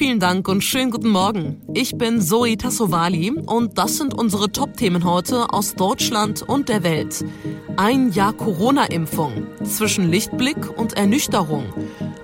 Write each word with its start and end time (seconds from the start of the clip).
Vielen 0.00 0.18
Dank 0.18 0.48
und 0.48 0.64
schönen 0.64 0.90
guten 0.90 1.10
Morgen. 1.10 1.60
Ich 1.74 1.98
bin 1.98 2.22
Zoe 2.22 2.56
Tassovali 2.56 3.32
und 3.32 3.76
das 3.76 3.98
sind 3.98 4.14
unsere 4.14 4.50
Top-Themen 4.50 5.04
heute 5.04 5.52
aus 5.52 5.74
Deutschland 5.74 6.40
und 6.40 6.70
der 6.70 6.82
Welt. 6.82 7.22
Ein 7.76 8.10
Jahr 8.10 8.32
Corona-Impfung, 8.32 9.46
zwischen 9.62 10.10
Lichtblick 10.10 10.56
und 10.78 10.94
Ernüchterung. 10.94 11.66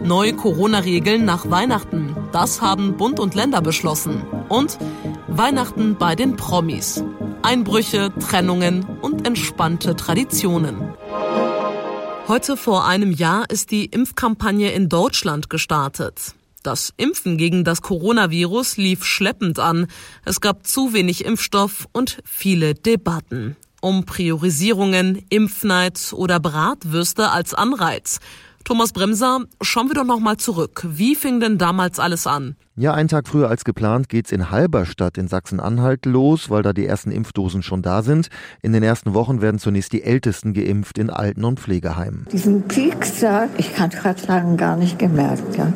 Neue 0.02 0.32
Corona-Regeln 0.32 1.26
nach 1.26 1.50
Weihnachten, 1.50 2.16
das 2.32 2.62
haben 2.62 2.96
Bund 2.96 3.20
und 3.20 3.34
Länder 3.34 3.60
beschlossen. 3.60 4.22
Und 4.48 4.78
Weihnachten 5.28 5.96
bei 5.98 6.14
den 6.14 6.36
Promis. 6.36 7.04
Einbrüche, 7.42 8.10
Trennungen 8.20 8.86
und 9.02 9.26
entspannte 9.26 9.94
Traditionen. 9.96 10.94
Heute 12.26 12.56
vor 12.56 12.86
einem 12.86 13.12
Jahr 13.12 13.50
ist 13.50 13.70
die 13.70 13.84
Impfkampagne 13.84 14.72
in 14.72 14.88
Deutschland 14.88 15.50
gestartet. 15.50 16.34
Das 16.66 16.92
Impfen 16.96 17.36
gegen 17.36 17.62
das 17.62 17.80
Coronavirus 17.80 18.76
lief 18.76 19.04
schleppend 19.04 19.60
an. 19.60 19.86
Es 20.24 20.40
gab 20.40 20.66
zu 20.66 20.92
wenig 20.92 21.24
Impfstoff 21.24 21.86
und 21.92 22.18
viele 22.24 22.74
Debatten. 22.74 23.54
Um 23.80 24.04
Priorisierungen, 24.04 25.24
Impfneid 25.28 26.12
oder 26.12 26.40
Bratwürste 26.40 27.30
als 27.30 27.54
Anreiz. 27.54 28.18
Thomas 28.64 28.92
Bremser, 28.92 29.44
schauen 29.60 29.86
wir 29.86 29.94
doch 29.94 30.04
noch 30.04 30.18
mal 30.18 30.38
zurück. 30.38 30.84
Wie 30.88 31.14
fing 31.14 31.38
denn 31.38 31.56
damals 31.56 32.00
alles 32.00 32.26
an? 32.26 32.56
Ja, 32.78 32.92
einen 32.92 33.08
Tag 33.08 33.26
früher 33.26 33.48
als 33.48 33.64
geplant 33.64 34.10
geht's 34.10 34.30
in 34.32 34.50
Halberstadt 34.50 35.16
in 35.16 35.28
Sachsen-Anhalt 35.28 36.04
los, 36.04 36.50
weil 36.50 36.62
da 36.62 36.74
die 36.74 36.84
ersten 36.84 37.10
Impfdosen 37.10 37.62
schon 37.62 37.80
da 37.80 38.02
sind. 38.02 38.28
In 38.60 38.74
den 38.74 38.82
ersten 38.82 39.14
Wochen 39.14 39.40
werden 39.40 39.58
zunächst 39.58 39.94
die 39.94 40.02
Ältesten 40.02 40.52
geimpft 40.52 40.98
in 40.98 41.08
Alten- 41.08 41.46
und 41.46 41.58
Pflegeheimen. 41.58 42.26
Diesen 42.30 42.68
Pieks 42.68 43.20
da, 43.20 43.48
ich 43.56 43.74
kann 43.74 43.88
gerade 43.88 44.20
sagen, 44.20 44.58
gar 44.58 44.76
nicht 44.76 44.98
gemerkt. 44.98 45.56
Ja. 45.56 45.72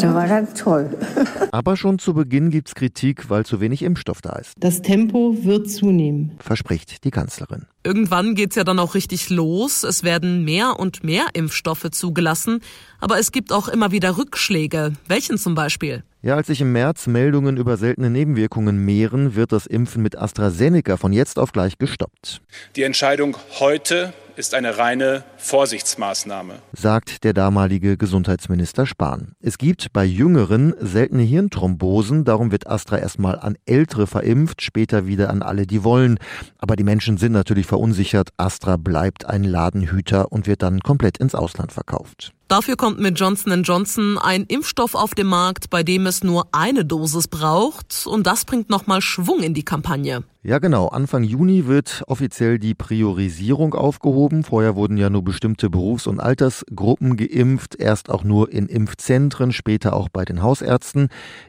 Der 0.00 0.14
war 0.14 0.28
ganz 0.28 0.54
toll. 0.54 0.96
Aber 1.50 1.76
schon 1.76 1.98
zu 1.98 2.14
Beginn 2.14 2.50
gibt's 2.50 2.76
Kritik, 2.76 3.28
weil 3.28 3.44
zu 3.44 3.60
wenig 3.60 3.82
Impfstoff 3.82 4.22
da 4.22 4.36
ist. 4.36 4.52
Das 4.60 4.82
Tempo 4.82 5.36
wird 5.42 5.68
zunehmen, 5.68 6.36
verspricht 6.38 7.02
die 7.02 7.10
Kanzlerin. 7.10 7.66
Irgendwann 7.82 8.36
geht's 8.36 8.54
ja 8.54 8.62
dann 8.62 8.78
auch 8.78 8.94
richtig 8.94 9.30
los. 9.30 9.82
Es 9.82 10.04
werden 10.04 10.44
mehr 10.44 10.78
und 10.78 11.02
mehr 11.02 11.24
Impfstoffe 11.32 11.90
zugelassen. 11.90 12.60
Aber 13.00 13.18
es 13.18 13.32
gibt 13.32 13.52
auch 13.52 13.68
immer 13.68 13.90
wieder 13.90 14.16
Rückschläge. 14.18 14.92
Welchen 15.08 15.38
zum 15.38 15.54
Beispiel? 15.54 16.04
Ja, 16.22 16.36
als 16.36 16.48
sich 16.48 16.60
im 16.60 16.72
März 16.72 17.06
Meldungen 17.06 17.56
über 17.56 17.78
seltene 17.78 18.10
Nebenwirkungen 18.10 18.84
mehren, 18.84 19.36
wird 19.36 19.52
das 19.52 19.64
Impfen 19.64 20.02
mit 20.02 20.18
AstraZeneca 20.18 20.98
von 20.98 21.14
jetzt 21.14 21.38
auf 21.38 21.52
gleich 21.52 21.78
gestoppt. 21.78 22.42
Die 22.76 22.82
Entscheidung 22.82 23.38
heute 23.58 24.12
ist 24.36 24.54
eine 24.54 24.76
reine 24.76 25.24
Vorsichtsmaßnahme, 25.38 26.56
sagt 26.74 27.24
der 27.24 27.32
damalige 27.32 27.96
Gesundheitsminister 27.96 28.84
Spahn. 28.84 29.32
Es 29.40 29.56
gibt 29.56 29.94
bei 29.94 30.04
Jüngeren 30.04 30.74
seltene 30.78 31.22
Hirnthrombosen, 31.22 32.26
darum 32.26 32.52
wird 32.52 32.66
Astra 32.66 32.98
erstmal 32.98 33.38
an 33.38 33.56
Ältere 33.64 34.06
verimpft, 34.06 34.60
später 34.60 35.06
wieder 35.06 35.30
an 35.30 35.40
alle, 35.40 35.66
die 35.66 35.84
wollen. 35.84 36.18
Aber 36.58 36.76
die 36.76 36.84
Menschen 36.84 37.16
sind 37.16 37.32
natürlich 37.32 37.66
verunsichert. 37.66 38.28
Astra 38.36 38.76
bleibt 38.76 39.24
ein 39.24 39.44
Ladenhüter 39.44 40.30
und 40.30 40.46
wird 40.46 40.60
dann 40.60 40.80
komplett 40.80 41.16
ins 41.16 41.34
Ausland 41.34 41.72
verkauft. 41.72 42.34
Dafür 42.50 42.74
kommt 42.74 42.98
mit 42.98 43.16
Johnson 43.16 43.62
Johnson 43.62 44.18
ein 44.18 44.42
Impfstoff 44.42 44.96
auf 44.96 45.14
den 45.14 45.28
Markt, 45.28 45.70
bei 45.70 45.84
dem 45.84 46.04
es 46.06 46.24
nur 46.24 46.48
eine 46.50 46.84
Dosis 46.84 47.28
braucht. 47.28 48.08
Und 48.08 48.26
das 48.26 48.44
bringt 48.44 48.68
nochmal 48.68 49.00
Schwung 49.02 49.44
in 49.44 49.54
die 49.54 49.64
Kampagne. 49.64 50.24
Ja, 50.42 50.58
genau. 50.58 50.88
Anfang 50.88 51.22
Juni 51.22 51.66
wird 51.66 52.02
offiziell 52.06 52.58
die 52.58 52.74
Priorisierung 52.74 53.74
aufgehoben. 53.74 54.42
Vorher 54.42 54.74
wurden 54.74 54.96
ja 54.96 55.10
nur 55.10 55.22
bestimmte 55.22 55.68
Berufs- 55.68 56.06
und 56.06 56.18
Altersgruppen 56.18 57.18
geimpft. 57.18 57.74
Erst 57.78 58.08
auch 58.08 58.24
nur 58.24 58.50
in 58.50 58.66
Impfzentren, 58.66 59.52
später 59.52 59.92
auch 59.92 60.08
bei 60.08 60.24
den 60.24 60.42
Hausärzten. 60.42 61.08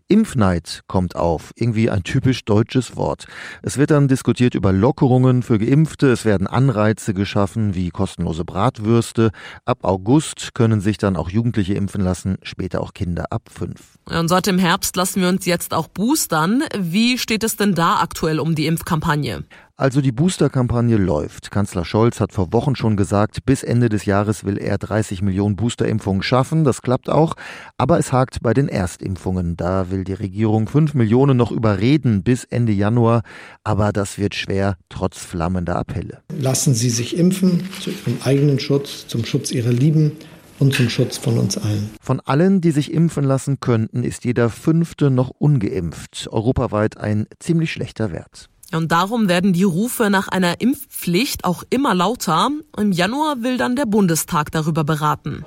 Impfneid 0.10 0.82
kommt 0.88 1.16
auf. 1.16 1.54
Irgendwie 1.56 1.90
ein 1.90 2.04
typisch 2.04 2.44
deutsches 2.44 2.98
Wort. 2.98 3.28
Es 3.64 3.78
wird 3.78 3.92
dann 3.92 4.10
diskutiert 4.10 4.56
über 4.56 4.74
Lockerungen 4.74 5.42
für 5.42 5.58
Geimpfte. 5.58 6.12
Es 6.12 6.26
werden 6.26 6.46
Anreize 6.46 7.14
geschaffen, 7.14 7.76
wie 7.76 7.92
kostenlose 7.92 8.44
Bratwürste. 8.44 9.32
Ab 9.64 9.86
August 9.86 10.54
können 10.54 10.82
sich 10.92 10.98
dann 10.98 11.16
auch 11.16 11.30
Jugendliche 11.30 11.74
impfen 11.74 12.02
lassen, 12.02 12.38
später 12.44 12.82
auch 12.82 12.94
Kinder 12.94 13.26
ab 13.30 13.44
fünf. 13.50 13.98
Und 14.06 14.28
seit 14.28 14.46
dem 14.46 14.60
Herbst 14.60 14.96
lassen 14.98 15.22
wir 15.22 15.30
uns 15.30 15.46
jetzt 15.46 15.74
auch 15.74 15.88
boostern. 15.88 16.64
Wie 16.78 17.18
steht 17.18 17.44
es 17.44 17.56
denn 17.56 17.74
da 17.74 18.02
aktuell 18.02 18.40
um 18.40 18.56
die 18.56 18.66
Impfkampagne? 18.68 19.46
Also 19.82 20.00
die 20.02 20.12
Booster-Kampagne 20.12 20.96
läuft. 20.96 21.50
Kanzler 21.50 21.86
Scholz 21.86 22.20
hat 22.20 22.34
vor 22.34 22.54
Wochen 22.54 22.76
schon 22.76 22.98
gesagt, 22.98 23.46
bis 23.48 23.64
Ende 23.64 23.90
des 23.90 24.06
Jahres 24.06 24.44
will 24.44 24.60
er 24.60 24.78
30 24.78 25.24
Millionen 25.24 25.56
Boosterimpfungen 25.56 26.22
schaffen. 26.22 26.64
Das 26.64 26.84
klappt 26.84 27.10
auch. 27.10 27.34
Aber 27.80 27.98
es 27.98 28.12
hakt 28.12 28.44
bei 28.44 28.54
den 28.54 28.68
Erstimpfungen. 28.68 29.58
Da 29.58 29.90
will 29.90 30.04
die 30.04 30.14
Regierung 30.14 30.68
5 30.68 30.94
Millionen 30.94 31.36
noch 31.36 31.52
überreden 31.52 32.22
bis 32.22 32.44
Ende 32.44 32.74
Januar. 32.74 33.24
Aber 33.64 33.92
das 33.92 34.20
wird 34.20 34.36
schwer, 34.36 34.78
trotz 34.90 35.18
flammender 35.18 35.78
Appelle. 35.78 36.22
Lassen 36.38 36.76
Sie 36.76 36.92
sich 36.92 37.18
impfen 37.18 37.68
zu 37.80 37.90
Ihrem 37.90 38.18
eigenen 38.24 38.60
Schutz, 38.60 39.08
zum 39.08 39.26
Schutz 39.26 39.52
Ihrer 39.52 39.72
Lieben 39.72 40.12
und 40.62 40.76
zum 40.76 40.90
Schutz 40.90 41.18
von 41.18 41.40
uns 41.40 41.58
allen. 41.58 41.90
Von 42.00 42.20
allen, 42.20 42.62
die 42.62 42.72
sich 42.72 42.94
impfen 42.94 43.24
lassen 43.24 43.60
könnten, 43.60 44.04
ist 44.04 44.24
jeder 44.24 44.50
Fünfte 44.50 45.10
noch 45.10 45.32
ungeimpft. 45.32 46.30
Europaweit 46.32 46.98
ein 46.98 47.26
ziemlich 47.40 47.72
schlechter 47.72 48.12
Wert. 48.12 48.48
Und 48.72 48.92
darum 48.92 49.28
werden 49.28 49.52
die 49.54 49.64
Rufe 49.64 50.10
nach 50.10 50.28
einer 50.28 50.62
Impfpflicht 50.62 51.44
auch 51.44 51.64
immer 51.70 51.94
lauter. 51.94 52.50
Im 52.78 52.92
Januar 52.92 53.42
will 53.42 53.58
dann 53.58 53.76
der 53.76 53.86
Bundestag 53.86 54.52
darüber 54.52 54.84
beraten. 54.84 55.44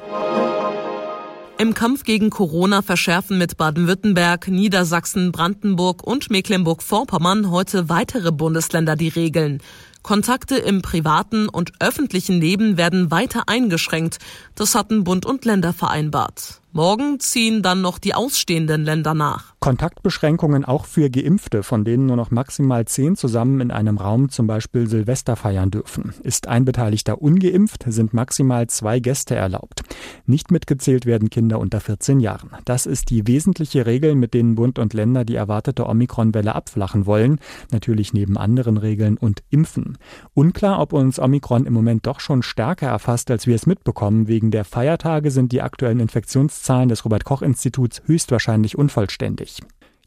Im 1.57 1.73
Kampf 1.73 2.03
gegen 2.03 2.31
Corona 2.31 2.83
verschärfen 2.83 3.39
mit 3.39 3.57
Baden-Württemberg, 3.57 4.49
Niedersachsen, 4.49 5.31
Brandenburg 5.31 6.05
und 6.05 6.29
Mecklenburg-Vorpommern 6.29 7.51
heute 7.51 7.89
weitere 7.89 8.33
Bundesländer 8.33 8.97
die 8.97 9.09
Regeln. 9.09 9.63
Kontakte 10.05 10.57
im 10.57 10.83
privaten 10.83 11.49
und 11.49 11.73
öffentlichen 11.81 12.39
Leben 12.41 12.77
werden 12.77 13.11
weiter 13.11 13.45
eingeschränkt. 13.49 14.19
Das 14.55 14.75
hatten 14.77 15.03
Bund 15.03 15.27
und 15.27 15.47
Länder 15.47 15.73
vereinbart. 15.73 16.61
Morgen 16.77 17.21
ziehen 17.21 17.63
dann 17.63 17.83
noch 17.83 18.01
die 18.01 18.15
ausstehenden 18.15 18.83
Länder 18.83 19.15
nach. 19.15 19.55
Kontaktbeschränkungen 19.61 20.65
auch 20.65 20.87
für 20.87 21.09
Geimpfte, 21.09 21.63
von 21.63 21.85
denen 21.85 22.07
nur 22.07 22.17
noch 22.17 22.33
maximal 22.33 22.85
zehn 22.85 23.15
zusammen 23.15 23.61
in 23.61 23.71
einem 23.71 23.97
Raum 23.97 24.29
zum 24.29 24.49
Beispiel 24.49 24.89
Silvester 24.89 25.37
feiern 25.37 25.71
dürfen. 25.71 26.13
Ist 26.25 26.49
ein 26.49 26.65
Beteiligter 26.65 27.23
ungeimpft, 27.23 27.85
sind 27.87 28.13
maximal 28.13 28.67
zwei 28.67 28.99
Gäste 28.99 29.37
erlaubt. 29.37 29.85
Nicht 30.27 30.51
mitgezählt 30.51 31.07
werden 31.07 31.31
Kinder 31.31 31.61
unter 31.61 31.79
14 31.79 32.19
Jahren. 32.19 32.51
Das 32.65 32.87
ist 32.87 33.09
die 33.09 33.29
wesentliche 33.29 33.87
Regel, 33.87 34.17
mit 34.17 34.35
denen 34.35 34.57
Bund 34.57 34.81
und 34.81 34.95
Länder 34.95 35.25
die 35.25 35.37
erwartete 35.37 35.87
Omikron-Welle 35.87 36.57
abflachen 36.57 37.07
wollen. 37.07 37.39
Natürlich 37.71 38.13
neben 38.13 38.37
anderen 38.37 38.79
Regeln 38.79 39.17
und 39.17 39.45
Impfen. 39.49 39.97
Unklar, 40.35 40.81
ob 40.81 40.93
uns 40.93 41.21
Omikron 41.21 41.67
im 41.67 41.73
Moment 41.73 42.05
doch 42.05 42.19
schon 42.19 42.43
stärker 42.43 42.89
erfasst, 42.89 43.31
als 43.31 43.47
wir 43.47 43.55
es 43.55 43.67
mitbekommen. 43.67 44.27
Wegen 44.27 44.51
der 44.51 44.65
Feiertage 44.65 45.31
sind 45.31 45.53
die 45.53 45.63
aktuellen 45.63 46.01
Infektions 46.01 46.64
Zahlen 46.65 46.89
des 46.89 47.05
Robert 47.05 47.25
Koch 47.25 47.43
Instituts 47.43 48.03
höchstwahrscheinlich 48.07 48.77
unvollständig. 48.77 49.61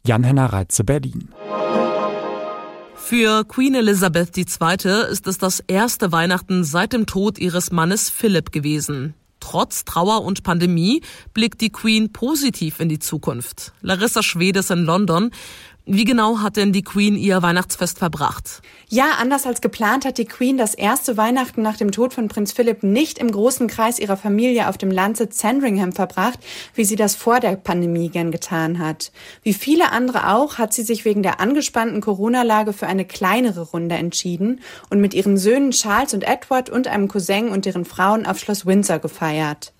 Jan-Henner 0.04 0.52
Reitze, 0.52 0.84
Berlin. 0.84 1.30
Für 2.96 3.44
Queen 3.44 3.74
Elizabeth 3.74 4.36
II. 4.36 4.44
ist 5.10 5.26
es 5.26 5.38
das 5.38 5.60
erste 5.60 6.12
Weihnachten 6.12 6.64
seit 6.64 6.92
dem 6.92 7.06
Tod 7.06 7.38
ihres 7.38 7.72
Mannes 7.72 8.10
Philipp 8.10 8.52
gewesen. 8.52 9.14
Trotz 9.40 9.84
Trauer 9.84 10.24
und 10.24 10.42
Pandemie 10.42 11.02
blickt 11.32 11.60
die 11.60 11.70
Queen 11.70 12.12
positiv 12.12 12.80
in 12.80 12.88
die 12.88 12.98
Zukunft. 12.98 13.72
Larissa 13.80 14.22
Schwedes 14.22 14.70
in 14.70 14.80
London. 14.80 15.30
Wie 15.90 16.04
genau 16.04 16.40
hat 16.40 16.58
denn 16.58 16.70
die 16.74 16.82
Queen 16.82 17.16
ihr 17.16 17.40
Weihnachtsfest 17.40 17.98
verbracht? 17.98 18.60
Ja, 18.90 19.12
anders 19.18 19.46
als 19.46 19.62
geplant 19.62 20.04
hat 20.04 20.18
die 20.18 20.26
Queen 20.26 20.58
das 20.58 20.74
erste 20.74 21.16
Weihnachten 21.16 21.62
nach 21.62 21.78
dem 21.78 21.92
Tod 21.92 22.12
von 22.12 22.28
Prinz 22.28 22.52
Philipp 22.52 22.82
nicht 22.82 23.18
im 23.18 23.32
großen 23.32 23.68
Kreis 23.68 23.98
ihrer 23.98 24.18
Familie 24.18 24.68
auf 24.68 24.76
dem 24.76 24.90
Landsitz 24.90 25.38
Sandringham 25.38 25.92
verbracht, 25.92 26.40
wie 26.74 26.84
sie 26.84 26.96
das 26.96 27.14
vor 27.14 27.40
der 27.40 27.56
Pandemie 27.56 28.10
gern 28.10 28.30
getan 28.30 28.78
hat. 28.78 29.12
Wie 29.42 29.54
viele 29.54 29.90
andere 29.90 30.28
auch 30.34 30.58
hat 30.58 30.74
sie 30.74 30.82
sich 30.82 31.06
wegen 31.06 31.22
der 31.22 31.40
angespannten 31.40 32.02
Corona-Lage 32.02 32.74
für 32.74 32.86
eine 32.86 33.06
kleinere 33.06 33.62
Runde 33.62 33.94
entschieden 33.94 34.60
und 34.90 35.00
mit 35.00 35.14
ihren 35.14 35.38
Söhnen 35.38 35.70
Charles 35.70 36.12
und 36.12 36.22
Edward 36.22 36.68
und 36.68 36.86
einem 36.86 37.08
Cousin 37.08 37.48
und 37.48 37.64
deren 37.64 37.86
Frauen 37.86 38.26
auf 38.26 38.38
Schloss 38.38 38.66
Windsor 38.66 38.98
gefeiert. 38.98 39.72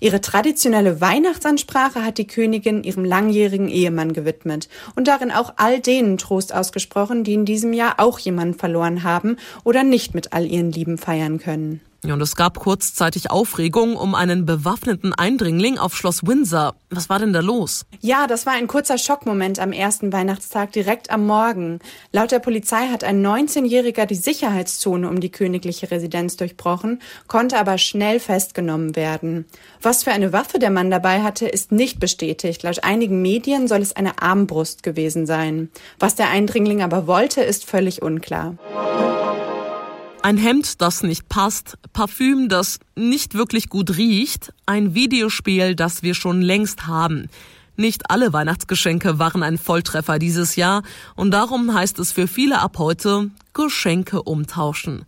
Ihre 0.00 0.20
traditionelle 0.20 1.00
Weihnachtsansprache 1.00 2.04
hat 2.04 2.18
die 2.18 2.26
Königin 2.26 2.84
ihrem 2.84 3.04
langjährigen 3.04 3.68
Ehemann 3.68 4.12
gewidmet 4.12 4.68
und 4.94 5.08
darin 5.08 5.30
auch 5.30 5.54
all 5.56 5.80
denen 5.80 6.18
Trost 6.18 6.54
ausgesprochen, 6.54 7.24
die 7.24 7.34
in 7.34 7.44
diesem 7.44 7.72
Jahr 7.72 7.94
auch 7.98 8.18
jemanden 8.18 8.58
verloren 8.58 9.02
haben 9.02 9.36
oder 9.64 9.82
nicht 9.82 10.14
mit 10.14 10.32
all 10.32 10.46
ihren 10.46 10.72
Lieben 10.72 10.98
feiern 10.98 11.38
können. 11.38 11.80
Und 12.04 12.20
es 12.20 12.36
gab 12.36 12.60
kurzzeitig 12.60 13.32
Aufregung 13.32 13.96
um 13.96 14.14
einen 14.14 14.46
bewaffneten 14.46 15.12
Eindringling 15.14 15.78
auf 15.78 15.96
Schloss 15.96 16.24
Windsor. 16.24 16.76
Was 16.90 17.08
war 17.10 17.18
denn 17.18 17.32
da 17.32 17.40
los? 17.40 17.86
Ja, 18.00 18.28
das 18.28 18.46
war 18.46 18.52
ein 18.52 18.68
kurzer 18.68 18.98
Schockmoment 18.98 19.58
am 19.58 19.72
ersten 19.72 20.12
Weihnachtstag 20.12 20.70
direkt 20.70 21.10
am 21.10 21.26
Morgen. 21.26 21.80
Laut 22.12 22.30
der 22.30 22.38
Polizei 22.38 22.86
hat 22.86 23.02
ein 23.02 23.26
19-Jähriger 23.26 24.06
die 24.06 24.14
Sicherheitszone 24.14 25.08
um 25.08 25.18
die 25.18 25.32
königliche 25.32 25.90
Residenz 25.90 26.36
durchbrochen, 26.36 27.02
konnte 27.26 27.58
aber 27.58 27.78
schnell 27.78 28.20
festgenommen 28.20 28.94
werden. 28.94 29.46
Was 29.82 30.04
für 30.04 30.12
eine 30.12 30.32
Waffe 30.32 30.60
der 30.60 30.70
Mann 30.70 30.92
dabei 30.92 31.22
hatte, 31.22 31.48
ist 31.48 31.72
nicht 31.72 31.98
bestätigt. 31.98 32.62
Laut 32.62 32.84
einigen 32.84 33.22
Medien 33.22 33.66
soll 33.66 33.82
es 33.82 33.96
eine 33.96 34.22
Armbrust 34.22 34.84
gewesen 34.84 35.26
sein. 35.26 35.68
Was 35.98 36.14
der 36.14 36.30
Eindringling 36.30 36.80
aber 36.80 37.08
wollte, 37.08 37.40
ist 37.42 37.64
völlig 37.64 38.02
unklar. 38.02 38.54
Ein 40.22 40.36
Hemd, 40.36 40.82
das 40.82 41.04
nicht 41.04 41.28
passt, 41.28 41.78
Parfüm, 41.92 42.48
das 42.48 42.80
nicht 42.96 43.34
wirklich 43.34 43.68
gut 43.68 43.96
riecht, 43.96 44.52
ein 44.66 44.94
Videospiel, 44.94 45.76
das 45.76 46.02
wir 46.02 46.14
schon 46.14 46.42
längst 46.42 46.86
haben. 46.88 47.28
Nicht 47.76 48.10
alle 48.10 48.32
Weihnachtsgeschenke 48.32 49.20
waren 49.20 49.44
ein 49.44 49.58
Volltreffer 49.58 50.18
dieses 50.18 50.56
Jahr 50.56 50.82
und 51.14 51.30
darum 51.30 51.72
heißt 51.72 52.00
es 52.00 52.10
für 52.10 52.26
viele 52.26 52.60
ab 52.60 52.78
heute 52.78 53.30
Geschenke 53.52 54.22
umtauschen. 54.22 55.04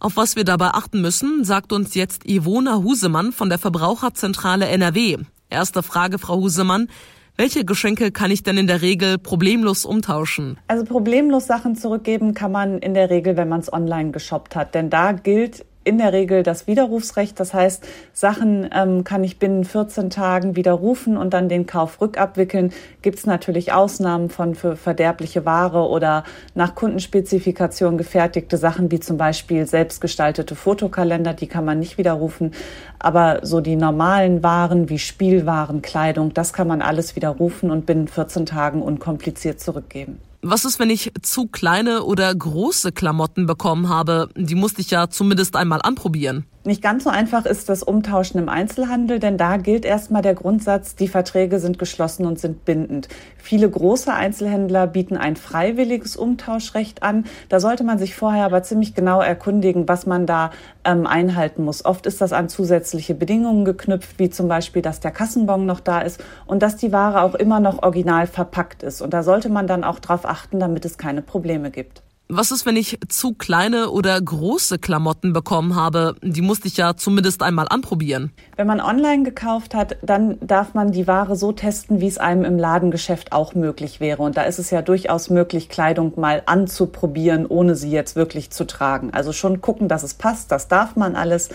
Auf 0.00 0.16
was 0.16 0.34
wir 0.34 0.44
dabei 0.44 0.68
achten 0.68 1.02
müssen, 1.02 1.44
sagt 1.44 1.72
uns 1.72 1.94
jetzt 1.94 2.26
Ivona 2.26 2.76
Husemann 2.76 3.32
von 3.32 3.50
der 3.50 3.58
Verbraucherzentrale 3.58 4.66
NRW. 4.66 5.18
Erste 5.50 5.82
Frage, 5.82 6.18
Frau 6.18 6.36
Husemann. 6.36 6.88
Welche 7.36 7.64
Geschenke 7.64 8.12
kann 8.12 8.30
ich 8.30 8.44
denn 8.44 8.56
in 8.56 8.68
der 8.68 8.80
Regel 8.80 9.18
problemlos 9.18 9.84
umtauschen? 9.84 10.56
Also 10.68 10.84
problemlos 10.84 11.48
Sachen 11.48 11.74
zurückgeben 11.74 12.32
kann 12.32 12.52
man 12.52 12.78
in 12.78 12.94
der 12.94 13.10
Regel, 13.10 13.36
wenn 13.36 13.48
man 13.48 13.58
es 13.58 13.72
online 13.72 14.12
geshoppt 14.12 14.54
hat. 14.54 14.76
Denn 14.76 14.88
da 14.88 15.10
gilt 15.10 15.66
in 15.84 15.98
der 15.98 16.12
Regel 16.12 16.42
das 16.42 16.66
Widerrufsrecht. 16.66 17.38
Das 17.38 17.54
heißt, 17.54 17.86
Sachen 18.12 18.68
ähm, 18.74 19.04
kann 19.04 19.22
ich 19.22 19.38
binnen 19.38 19.64
14 19.64 20.10
Tagen 20.10 20.56
widerrufen 20.56 21.16
und 21.16 21.34
dann 21.34 21.48
den 21.48 21.66
Kauf 21.66 22.00
rückabwickeln. 22.00 22.72
Gibt 23.02 23.18
es 23.18 23.26
natürlich 23.26 23.72
Ausnahmen 23.72 24.30
von 24.30 24.54
für 24.54 24.76
verderbliche 24.76 25.44
Ware 25.44 25.88
oder 25.88 26.24
nach 26.54 26.74
Kundenspezifikation 26.74 27.98
gefertigte 27.98 28.56
Sachen, 28.56 28.90
wie 28.90 29.00
zum 29.00 29.16
Beispiel 29.16 29.66
selbstgestaltete 29.66 30.54
Fotokalender, 30.54 31.34
die 31.34 31.46
kann 31.46 31.64
man 31.64 31.78
nicht 31.78 31.98
widerrufen. 31.98 32.52
Aber 32.98 33.40
so 33.42 33.60
die 33.60 33.76
normalen 33.76 34.42
Waren 34.42 34.88
wie 34.88 34.98
Spielwaren, 34.98 35.82
Kleidung, 35.82 36.32
das 36.32 36.52
kann 36.52 36.66
man 36.66 36.82
alles 36.82 37.16
widerrufen 37.16 37.70
und 37.70 37.86
binnen 37.86 38.08
14 38.08 38.46
Tagen 38.46 38.82
unkompliziert 38.82 39.60
zurückgeben. 39.60 40.20
Was 40.46 40.66
ist, 40.66 40.78
wenn 40.78 40.90
ich 40.90 41.10
zu 41.22 41.46
kleine 41.46 42.02
oder 42.02 42.34
große 42.34 42.92
Klamotten 42.92 43.46
bekommen 43.46 43.88
habe? 43.88 44.28
Die 44.36 44.54
musste 44.54 44.82
ich 44.82 44.90
ja 44.90 45.08
zumindest 45.08 45.56
einmal 45.56 45.80
anprobieren. 45.80 46.44
Nicht 46.66 46.80
ganz 46.80 47.04
so 47.04 47.10
einfach 47.10 47.44
ist 47.44 47.68
das 47.68 47.82
Umtauschen 47.82 48.40
im 48.40 48.48
Einzelhandel, 48.48 49.18
denn 49.18 49.36
da 49.36 49.58
gilt 49.58 49.84
erstmal 49.84 50.22
der 50.22 50.32
Grundsatz, 50.32 50.96
die 50.96 51.08
Verträge 51.08 51.58
sind 51.58 51.78
geschlossen 51.78 52.24
und 52.24 52.38
sind 52.38 52.64
bindend. 52.64 53.08
Viele 53.36 53.68
große 53.68 54.10
Einzelhändler 54.10 54.86
bieten 54.86 55.18
ein 55.18 55.36
freiwilliges 55.36 56.16
Umtauschrecht 56.16 57.02
an. 57.02 57.26
Da 57.50 57.60
sollte 57.60 57.84
man 57.84 57.98
sich 57.98 58.14
vorher 58.14 58.46
aber 58.46 58.62
ziemlich 58.62 58.94
genau 58.94 59.20
erkundigen, 59.20 59.88
was 59.88 60.06
man 60.06 60.24
da 60.24 60.52
ähm, 60.84 61.06
einhalten 61.06 61.64
muss. 61.64 61.84
Oft 61.84 62.06
ist 62.06 62.22
das 62.22 62.32
an 62.32 62.48
zusätzliche 62.48 63.14
Bedingungen 63.14 63.66
geknüpft, 63.66 64.18
wie 64.18 64.30
zum 64.30 64.48
Beispiel, 64.48 64.80
dass 64.80 65.00
der 65.00 65.10
Kassenbon 65.10 65.66
noch 65.66 65.80
da 65.80 66.00
ist 66.00 66.24
und 66.46 66.62
dass 66.62 66.76
die 66.76 66.92
Ware 66.92 67.20
auch 67.20 67.34
immer 67.34 67.60
noch 67.60 67.82
original 67.82 68.26
verpackt 68.26 68.82
ist. 68.82 69.02
Und 69.02 69.12
da 69.12 69.22
sollte 69.22 69.50
man 69.50 69.66
dann 69.66 69.84
auch 69.84 69.98
darauf 69.98 70.24
achten, 70.24 70.60
damit 70.60 70.86
es 70.86 70.96
keine 70.96 71.20
Probleme 71.20 71.70
gibt. 71.70 72.02
Was 72.36 72.50
ist, 72.50 72.66
wenn 72.66 72.74
ich 72.74 72.98
zu 73.08 73.34
kleine 73.34 73.90
oder 73.90 74.20
große 74.20 74.80
Klamotten 74.80 75.32
bekommen 75.32 75.76
habe? 75.76 76.16
Die 76.20 76.40
musste 76.40 76.66
ich 76.66 76.76
ja 76.76 76.96
zumindest 76.96 77.44
einmal 77.44 77.68
anprobieren. 77.68 78.32
Wenn 78.56 78.66
man 78.66 78.80
online 78.80 79.22
gekauft 79.22 79.72
hat, 79.72 79.98
dann 80.02 80.38
darf 80.40 80.74
man 80.74 80.90
die 80.90 81.06
Ware 81.06 81.36
so 81.36 81.52
testen, 81.52 82.00
wie 82.00 82.08
es 82.08 82.18
einem 82.18 82.44
im 82.44 82.58
Ladengeschäft 82.58 83.30
auch 83.30 83.54
möglich 83.54 84.00
wäre. 84.00 84.20
Und 84.20 84.36
da 84.36 84.42
ist 84.42 84.58
es 84.58 84.72
ja 84.72 84.82
durchaus 84.82 85.30
möglich, 85.30 85.68
Kleidung 85.68 86.14
mal 86.16 86.42
anzuprobieren, 86.46 87.46
ohne 87.46 87.76
sie 87.76 87.92
jetzt 87.92 88.16
wirklich 88.16 88.50
zu 88.50 88.66
tragen. 88.66 89.10
Also 89.12 89.32
schon 89.32 89.60
gucken, 89.60 89.86
dass 89.86 90.02
es 90.02 90.14
passt, 90.14 90.50
das 90.50 90.66
darf 90.66 90.96
man 90.96 91.14
alles. 91.14 91.50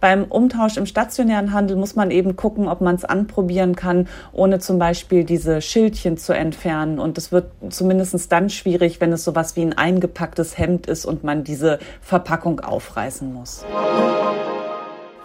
Beim 0.00 0.24
Umtausch 0.24 0.76
im 0.76 0.86
stationären 0.86 1.52
Handel 1.52 1.76
muss 1.76 1.96
man 1.96 2.12
eben 2.12 2.36
gucken, 2.36 2.68
ob 2.68 2.80
man 2.80 2.94
es 2.94 3.04
anprobieren 3.04 3.74
kann, 3.74 4.06
ohne 4.32 4.60
zum 4.60 4.78
Beispiel 4.78 5.24
diese 5.24 5.60
Schildchen 5.60 6.16
zu 6.16 6.32
entfernen. 6.32 7.00
Und 7.00 7.18
es 7.18 7.32
wird 7.32 7.50
zumindest 7.70 8.30
dann 8.30 8.48
schwierig, 8.48 9.00
wenn 9.00 9.12
es 9.12 9.24
sowas 9.24 9.56
wie 9.56 9.62
ein 9.62 9.72
eingepacktes 9.72 10.56
Hemd 10.56 10.86
ist 10.86 11.04
und 11.04 11.24
man 11.24 11.42
diese 11.42 11.80
Verpackung 12.00 12.60
aufreißen 12.60 13.32
muss. 13.32 13.64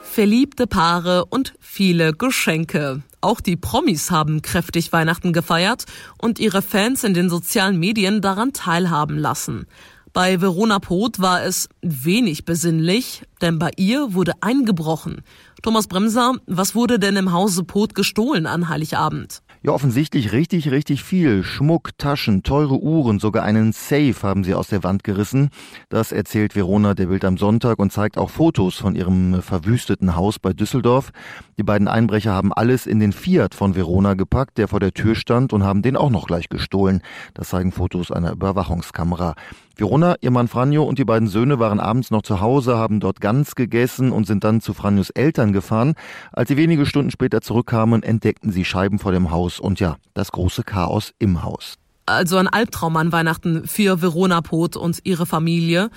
Verliebte 0.02 0.68
Paare 0.68 1.26
und 1.26 1.54
viele 1.60 2.14
Geschenke. 2.14 3.02
Auch 3.22 3.40
die 3.42 3.56
Promis 3.56 4.12
haben 4.12 4.42
kräftig 4.42 4.92
Weihnachten 4.92 5.34
gefeiert 5.34 5.86
und 6.18 6.40
ihre 6.40 6.62
Fans 6.62 7.04
in 7.04 7.14
den 7.14 7.30
sozialen 7.30 7.80
Medien 7.80 8.22
daran 8.22 8.54
teilhaben 8.54 9.18
lassen. 9.18 9.66
Bei 10.14 10.40
Verona 10.40 10.78
Poth 10.78 11.20
war 11.20 11.44
es 11.44 11.70
wenig 11.82 12.46
besinnlich, 12.46 13.24
denn 13.42 13.58
bei 13.58 13.72
ihr 13.78 14.14
wurde 14.14 14.34
eingebrochen. 14.42 15.24
Thomas 15.64 15.88
Bremser, 15.88 16.34
was 16.46 16.76
wurde 16.76 17.00
denn 17.00 17.16
im 17.16 17.32
Hause 17.32 17.64
Poth 17.64 17.96
gestohlen 17.96 18.46
an 18.46 18.70
Heiligabend? 18.70 19.42
Ja, 19.64 19.72
offensichtlich 19.72 20.34
richtig, 20.34 20.70
richtig 20.72 21.04
viel. 21.04 21.42
Schmuck, 21.42 21.98
Taschen, 21.98 22.44
teure 22.44 22.80
Uhren, 22.80 23.20
sogar 23.20 23.44
einen 23.44 23.72
Safe 23.72 24.14
haben 24.22 24.44
sie 24.44 24.54
aus 24.54 24.68
der 24.68 24.84
Wand 24.84 25.06
gerissen. 25.06 25.52
Das 25.88 26.12
erzählt 26.12 26.54
Verona 26.54 26.94
der 26.94 27.06
Bild 27.06 27.24
am 27.24 27.38
Sonntag 27.38 27.80
und 27.80 27.94
zeigt 27.94 28.18
auch 28.18 28.30
Fotos 28.30 28.76
von 28.76 28.96
ihrem 28.96 29.42
verwüsteten 29.42 30.18
Haus 30.18 30.38
bei 30.38 30.52
Düsseldorf. 30.52 31.12
Die 31.58 31.64
beiden 31.64 31.88
Einbrecher 31.88 32.34
haben 32.34 32.52
alles 32.52 32.86
in 32.86 33.00
den 33.00 33.14
Fiat 33.14 33.56
von 33.56 33.74
Verona 33.74 34.16
gepackt, 34.16 34.58
der 34.58 34.68
vor 34.68 34.82
der 34.82 34.92
Tür 34.92 35.16
stand 35.16 35.54
und 35.54 35.64
haben 35.64 35.82
den 35.82 35.96
auch 35.96 36.10
noch 36.10 36.28
gleich 36.28 36.50
gestohlen. 36.50 37.02
Das 37.34 37.50
zeigen 37.50 37.72
Fotos 37.72 38.12
einer 38.12 38.34
Überwachungskamera. 38.34 39.34
Verona, 39.76 40.16
ihr 40.22 40.30
Mann 40.30 40.48
Franjo 40.48 40.84
und 40.84 41.00
die 41.00 41.04
beiden 41.04 41.28
Söhne 41.28 41.58
waren 41.58 41.80
abends 41.80 42.12
noch 42.12 42.22
zu 42.22 42.40
Hause, 42.40 42.78
haben 42.78 43.00
dort 43.00 43.20
ganz 43.22 43.56
gegessen 43.56 44.12
und 44.12 44.28
sind 44.28 44.44
dann 44.44 44.62
zu 44.62 44.76
Franjos 44.76 45.10
Eltern 45.10 45.52
gefahren. 45.52 45.96
Als 46.32 46.50
sie 46.50 46.58
wenige 46.58 46.86
Stunden 46.86 47.10
später 47.10 47.42
zurückkamen, 47.42 48.04
entdeckten 48.04 48.52
sie 48.52 48.66
Scheiben 48.66 49.00
vor 49.00 49.12
dem 49.12 49.32
Haus 49.32 49.60
und 49.60 49.80
ja, 49.80 49.96
das 50.14 50.32
große 50.32 50.62
Chaos 50.64 51.14
im 51.18 51.42
Haus. 51.42 51.80
Also 52.06 52.38
ein 52.38 52.48
Albtraum 52.48 52.98
an 52.98 53.12
Weihnachten 53.12 53.66
für 53.66 54.02
Verona 54.02 54.42
Poth 54.42 54.76
und 54.76 55.00
ihre 55.06 55.26
Familie. 55.26 55.90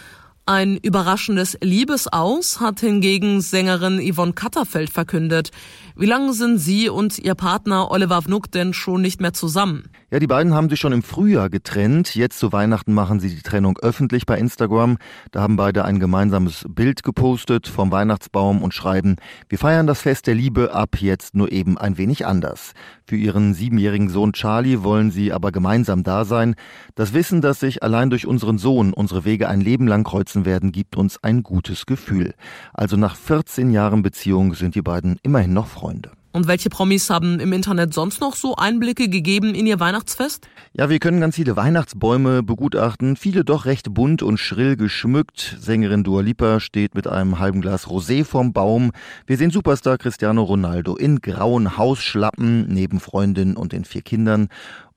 Ein 0.48 0.76
überraschendes 0.76 1.58
Liebesaus 1.60 2.60
hat 2.60 2.78
hingegen 2.78 3.40
Sängerin 3.40 3.98
Yvonne 3.98 4.32
Katterfeld 4.32 4.90
verkündet. 4.90 5.50
Wie 5.96 6.06
lange 6.06 6.34
sind 6.34 6.58
sie 6.58 6.88
und 6.88 7.18
ihr 7.18 7.34
Partner 7.34 7.90
Oliver 7.90 8.22
Vnuk 8.22 8.52
denn 8.52 8.72
schon 8.72 9.02
nicht 9.02 9.20
mehr 9.20 9.32
zusammen? 9.32 9.88
Ja, 10.12 10.20
die 10.20 10.28
beiden 10.28 10.54
haben 10.54 10.70
sich 10.70 10.78
schon 10.78 10.92
im 10.92 11.02
Frühjahr 11.02 11.50
getrennt. 11.50 12.14
Jetzt 12.14 12.38
zu 12.38 12.52
Weihnachten 12.52 12.94
machen 12.94 13.18
sie 13.18 13.34
die 13.34 13.42
Trennung 13.42 13.76
öffentlich 13.78 14.24
bei 14.24 14.38
Instagram. 14.38 14.98
Da 15.32 15.40
haben 15.40 15.56
beide 15.56 15.84
ein 15.84 15.98
gemeinsames 15.98 16.64
Bild 16.68 17.02
gepostet 17.02 17.66
vom 17.66 17.90
Weihnachtsbaum 17.90 18.62
und 18.62 18.72
schreiben, 18.72 19.16
wir 19.48 19.58
feiern 19.58 19.88
das 19.88 20.02
Fest 20.02 20.28
der 20.28 20.36
Liebe 20.36 20.72
ab 20.72 21.00
jetzt 21.00 21.34
nur 21.34 21.50
eben 21.50 21.76
ein 21.76 21.98
wenig 21.98 22.24
anders. 22.24 22.74
Für 23.04 23.16
ihren 23.16 23.54
siebenjährigen 23.54 24.10
Sohn 24.10 24.32
Charlie 24.32 24.82
wollen 24.82 25.10
sie 25.10 25.32
aber 25.32 25.50
gemeinsam 25.50 26.02
da 26.02 26.24
sein. 26.24 26.56
Das 26.94 27.14
Wissen, 27.14 27.40
dass 27.40 27.60
sich 27.60 27.82
allein 27.82 28.10
durch 28.10 28.26
unseren 28.26 28.58
Sohn 28.58 28.92
unsere 28.92 29.24
Wege 29.24 29.48
ein 29.48 29.60
Leben 29.60 29.88
lang 29.88 30.04
kreuzen 30.04 30.35
werden, 30.44 30.72
gibt 30.72 30.96
uns 30.96 31.22
ein 31.22 31.42
gutes 31.42 31.86
Gefühl. 31.86 32.34
Also 32.74 32.96
nach 32.96 33.16
14 33.16 33.70
Jahren 33.70 34.02
Beziehung 34.02 34.54
sind 34.54 34.74
die 34.74 34.82
beiden 34.82 35.18
immerhin 35.22 35.54
noch 35.54 35.68
Freunde. 35.68 36.10
Und 36.36 36.48
welche 36.48 36.68
Promis 36.68 37.08
haben 37.08 37.40
im 37.40 37.54
Internet 37.54 37.94
sonst 37.94 38.20
noch 38.20 38.36
so 38.36 38.56
Einblicke 38.56 39.08
gegeben 39.08 39.54
in 39.54 39.66
ihr 39.66 39.80
Weihnachtsfest? 39.80 40.46
Ja, 40.74 40.90
wir 40.90 40.98
können 40.98 41.18
ganz 41.18 41.36
viele 41.36 41.56
Weihnachtsbäume 41.56 42.42
begutachten, 42.42 43.16
viele 43.16 43.42
doch 43.42 43.64
recht 43.64 43.94
bunt 43.94 44.22
und 44.22 44.36
schrill 44.36 44.76
geschmückt. 44.76 45.56
Sängerin 45.58 46.04
Dua 46.04 46.20
Lipa 46.20 46.60
steht 46.60 46.94
mit 46.94 47.06
einem 47.06 47.38
halben 47.38 47.62
Glas 47.62 47.86
Rosé 47.86 48.22
vorm 48.22 48.52
Baum. 48.52 48.92
Wir 49.26 49.38
sehen 49.38 49.50
Superstar 49.50 49.96
Cristiano 49.96 50.42
Ronaldo 50.42 50.94
in 50.94 51.22
grauen 51.22 51.78
Hausschlappen 51.78 52.66
neben 52.68 53.00
Freundin 53.00 53.56
und 53.56 53.72
den 53.72 53.86
vier 53.86 54.02
Kindern. 54.02 54.48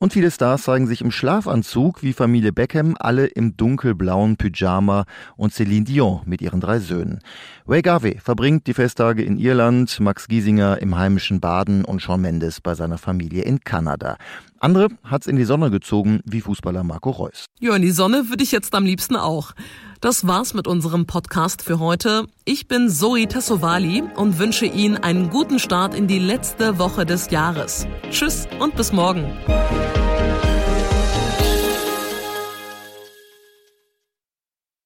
Und 0.02 0.14
viele 0.14 0.32
Stars 0.32 0.64
zeigen 0.64 0.88
sich 0.88 1.02
im 1.02 1.12
Schlafanzug, 1.12 2.04
wie 2.04 2.14
Familie 2.14 2.54
Beckham, 2.54 2.96
alle 2.98 3.26
im 3.26 3.58
dunkelblauen 3.58 4.38
Pyjama 4.38 5.04
und 5.36 5.52
Celine 5.52 5.84
Dion 5.84 6.22
mit 6.24 6.42
ihren 6.42 6.62
drei 6.62 6.80
Söhnen. 6.80 7.20
Ray 7.68 7.82
Garvey 7.82 8.18
verbringt 8.18 8.66
die 8.68 8.74
Festtage 8.74 9.22
in 9.22 9.38
Irland, 9.38 10.00
Max 10.00 10.30
Giesinger 10.30 10.82
im 10.82 10.98
heimischen 10.98 11.42
Baden 11.42 11.84
und 11.84 12.02
Sean 12.02 12.22
Mendes 12.22 12.62
bei 12.62 12.76
seiner 12.76 12.98
Familie 12.98 13.44
in 13.44 13.60
Kanada. 13.60 14.16
Andere 14.60 14.90
hat's 15.04 15.28
in 15.28 15.36
die 15.36 15.46
Sonne 15.46 15.72
gezogen, 15.72 16.20
wie 16.26 16.42
Fußballer 16.42 16.84
Marco 16.84 17.12
Reus. 17.12 17.46
Ja, 17.60 17.76
in 17.76 17.82
die 17.82 17.92
Sonne 17.92 18.30
würde 18.30 18.44
ich 18.44 18.52
jetzt 18.52 18.76
am 18.76 18.86
liebsten 18.86 19.16
auch. 19.16 19.54
Das 20.02 20.28
war's 20.28 20.54
mit 20.54 20.68
unserem 20.68 21.06
Podcast 21.06 21.62
für 21.62 21.80
heute. 21.80 22.26
Ich 22.46 22.68
bin 22.68 22.90
Zoe 22.90 23.28
Tassovali 23.28 24.04
und 24.16 24.40
wünsche 24.40 24.66
Ihnen 24.66 24.98
einen 24.98 25.30
guten 25.30 25.60
Start 25.60 25.94
in 25.94 26.08
die 26.08 26.20
letzte 26.20 26.78
Woche 26.78 27.06
des 27.06 27.32
Jahres. 27.32 27.86
Tschüss 28.10 28.48
und 28.60 28.76
bis 28.76 28.94
morgen. 28.94 29.26